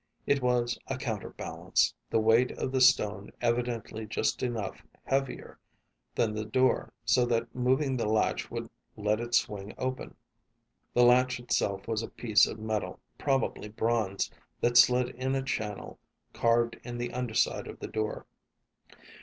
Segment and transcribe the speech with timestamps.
[0.25, 5.59] It was a counterbalance, the weight of the stone evidently just enough heavier
[6.15, 8.67] than the door so that moving the latch would
[8.97, 10.15] let it swing open.
[10.95, 15.99] The latch itself was a piece of metal, probably bronze, that slid in a channel
[16.33, 18.25] carved in the underside of the door.